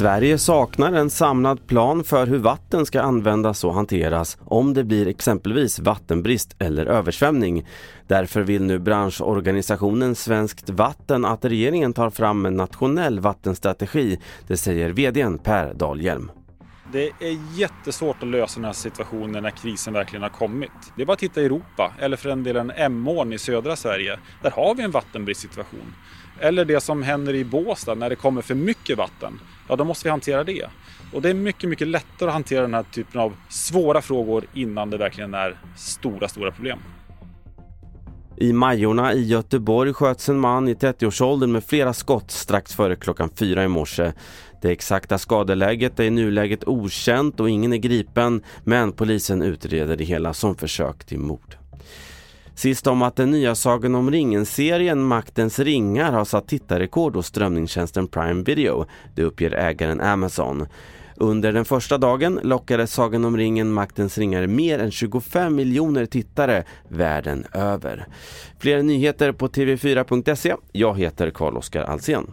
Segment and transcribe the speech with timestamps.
[0.00, 5.08] Sverige saknar en samlad plan för hur vatten ska användas och hanteras om det blir
[5.08, 7.66] exempelvis vattenbrist eller översvämning.
[8.06, 14.18] Därför vill nu branschorganisationen Svenskt Vatten att regeringen tar fram en nationell vattenstrategi.
[14.46, 16.30] Det säger vdn Per Dahlhjelm.
[16.92, 20.70] Det är jättesvårt att lösa den här situationen när krisen verkligen har kommit.
[20.96, 24.18] Det är bara att titta i Europa, eller för den delen Emån i södra Sverige.
[24.42, 25.94] Där har vi en vattenbristsituation.
[26.40, 29.40] Eller det som händer i Båstad när det kommer för mycket vatten.
[29.68, 30.66] Ja, då måste vi hantera det.
[31.12, 34.90] Och det är mycket, mycket lättare att hantera den här typen av svåra frågor innan
[34.90, 36.78] det verkligen är stora, stora problem.
[38.40, 43.30] I Majorna i Göteborg sköts en man i 30-årsåldern med flera skott strax före klockan
[43.34, 44.12] fyra i morse.
[44.62, 50.04] Det exakta skadeläget är i nuläget okänt och ingen är gripen men polisen utreder det
[50.04, 51.56] hela som försök till mord.
[52.54, 58.08] Sist om att den nya Sagan om ringen-serien Maktens ringar har satt tittarrekord hos strömningstjänsten
[58.08, 58.86] Prime Video.
[59.14, 60.66] Det uppger ägaren Amazon.
[61.22, 66.64] Under den första dagen lockade Sagan om ringen Maktens ringar mer än 25 miljoner tittare
[66.88, 68.06] världen över.
[68.58, 70.54] Fler nyheter på tv4.se.
[70.72, 72.26] Jag heter Carl-Oskar Alsen.